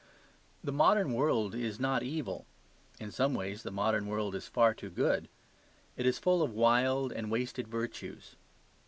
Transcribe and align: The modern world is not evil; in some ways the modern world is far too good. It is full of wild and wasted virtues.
The 0.63 0.71
modern 0.71 1.13
world 1.13 1.53
is 1.53 1.79
not 1.79 2.01
evil; 2.01 2.47
in 2.99 3.11
some 3.11 3.35
ways 3.35 3.61
the 3.61 3.69
modern 3.69 4.07
world 4.07 4.33
is 4.33 4.47
far 4.47 4.73
too 4.73 4.89
good. 4.89 5.29
It 5.95 6.07
is 6.07 6.17
full 6.17 6.41
of 6.41 6.55
wild 6.55 7.11
and 7.11 7.29
wasted 7.29 7.67
virtues. 7.67 8.35